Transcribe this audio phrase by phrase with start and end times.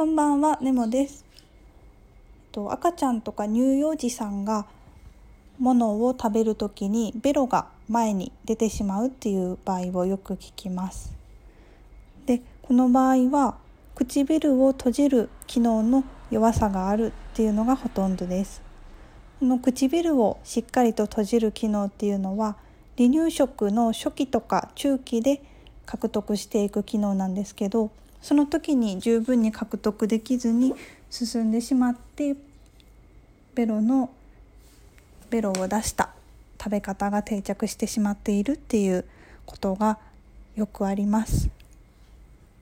[0.00, 1.26] こんばんは、ネモです。
[2.52, 4.64] と赤ちゃんとか乳幼児さんが
[5.58, 11.12] 物を食べるときにベロが前に出てしまうっていう場合をよく聞きます。
[12.24, 13.58] で、この場合は
[13.94, 18.62] 唇を閉じる機能の弱さがあるっていうのがほとんどです。
[19.38, 22.56] この唇をしっかりと閉じる機能っていうのは
[22.96, 25.42] 離乳食の初期とか中期で
[25.84, 27.90] 獲得していく機能なんですけど
[28.22, 30.74] その時に十分に獲得できずに
[31.10, 32.36] 進んでしまって
[33.54, 34.10] ベロの
[35.30, 36.10] ベロを出した
[36.62, 39.04] 食べ方が定着してしまっているっていう
[39.46, 39.98] ことが
[40.56, 41.48] よくあります。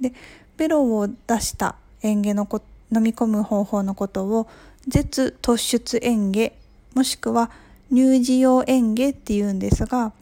[0.00, 0.12] で
[0.56, 2.62] ベロを出した嚥下のこ
[2.94, 4.48] 飲み込む方法のことを
[4.88, 6.52] 舌突出嚥下
[6.94, 7.50] もしくは
[7.90, 10.12] 乳児用嚥下っていうんですが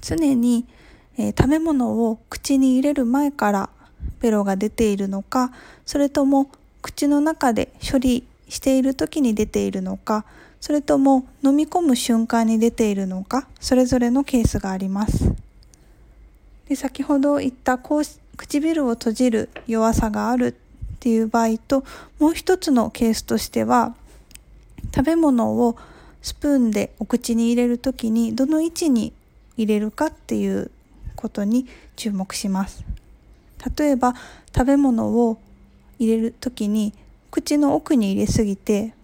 [0.00, 0.66] 常に、
[1.16, 3.70] えー、食べ物を口に入れる前から
[4.20, 5.52] ベロが出ているのか
[5.86, 6.50] それとも
[6.82, 10.24] 口の中で処理している時に出ているのか
[10.60, 15.32] それとも飲み込む瞬間に出ているのかそれぞれのケースがあります。
[16.68, 18.02] で先ほど言ったこう
[18.36, 21.84] 唇を閉じる弱さがあるっていう場合と
[22.18, 23.94] もう一つのケースとしては
[24.94, 25.76] 食べ物を
[26.22, 29.12] スプーンでお口に入れる時にどの位置に
[29.58, 30.70] 入れるかっていう
[31.14, 32.84] ことに注目します。
[33.76, 34.14] 例えば
[34.54, 35.38] 食べ物を
[35.98, 36.92] 入れる時に
[37.30, 38.94] 口の奥に入れすぎて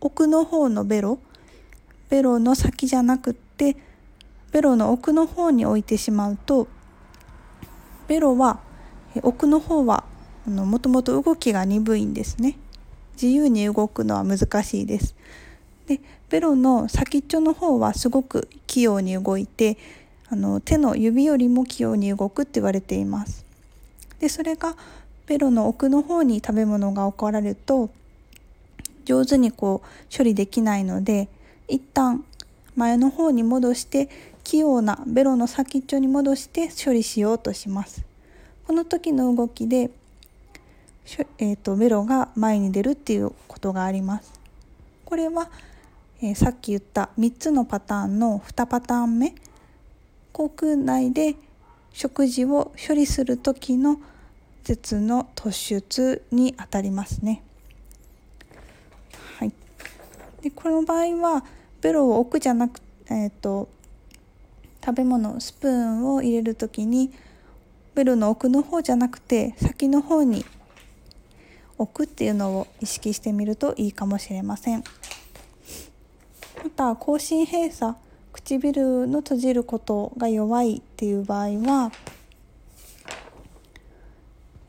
[0.00, 1.18] 奥の方のベロ
[2.10, 3.76] ベロの先じゃなくって
[4.52, 6.68] ベロの奥の方に置いてしまうと
[8.08, 8.60] ベロは
[9.22, 10.04] 奥の方は
[10.46, 12.58] もともと動きが鈍いんですね。
[13.14, 15.14] 自由に動くのは難しいです。
[15.86, 19.78] でベロの先っちょの方はすごく器用に動いて
[20.28, 23.44] あの手の指よりも器用に動くって言われています。
[24.22, 24.76] でそれが
[25.26, 27.90] ベロの奥の方に食べ物が置かれると
[29.04, 31.28] 上手にこう処理できないので
[31.66, 32.24] 一旦
[32.76, 34.08] 前の方に戻して
[34.44, 38.04] 器用なベロの先っちょに戻して処理しようとします。
[38.64, 39.90] この時の動きで、
[41.38, 44.32] えーと、ベロが前に出るっていうことがあります。
[45.04, 45.50] これは、
[46.20, 49.34] えー、さっき言った3つのパターンの2パターン目。
[50.32, 51.34] 口腔内で
[51.92, 53.98] 食事を処理する時の
[54.62, 57.42] 舌の突出にあたりますね。
[59.38, 59.52] はい、
[60.42, 61.44] でこの場合は
[61.80, 63.68] ベロを置くじゃなくえっ、ー、と
[64.84, 67.12] 食べ物スプーンを入れる時に
[67.94, 70.44] ベロの奥の方じゃなくて先の方に
[71.78, 74.84] 置くっていうのを意識してみるといいかもしれません。
[76.62, 77.94] また口唇閉鎖
[78.32, 81.92] 唇の閉じることが弱いっていう場合は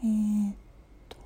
[0.04, 0.56] えー、っ
[1.08, 1.18] と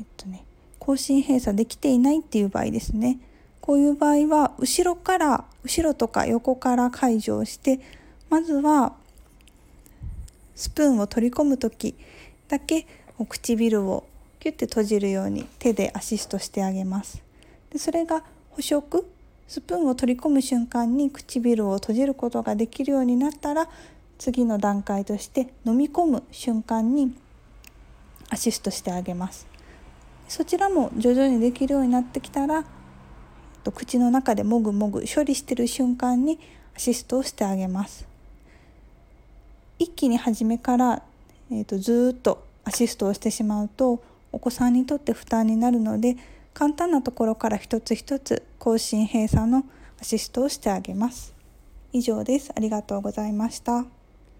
[0.00, 0.44] えっとね
[0.80, 3.20] 口唇閉鎖できていないっていう場合ですね。
[3.60, 7.80] こういう場合は後ろから後ろとか横から解除をして
[8.30, 8.94] まずは
[10.54, 11.96] スプーンを取り込む時
[12.48, 12.86] だけ
[13.18, 14.06] 唇を
[14.38, 17.22] キュッて閉じるように手でアシストしてあげます。
[17.70, 19.08] でそれが捕食
[19.48, 23.68] スプーンを取り込む瞬間に唇を閉じることができるようになったら
[24.18, 27.14] 次の段階として飲み込む瞬間に
[28.30, 29.46] アシストしてあげます。
[30.28, 32.64] そちらも徐々にできるようになってきたら
[33.72, 36.38] 口の中でもぐもぐ処理してる瞬間に
[36.76, 38.06] アシストをしてあげます。
[39.78, 41.02] 一気に初めから、
[41.50, 44.02] えーと、とずっとアシストをしてしまうと
[44.32, 46.16] お子さんにとって負担になるので
[46.56, 49.66] 簡単なところから一つ一つ更新閉鎖の
[50.00, 51.34] アシストをしてあげます。
[51.92, 52.50] 以上です。
[52.56, 53.84] ありがとうございました。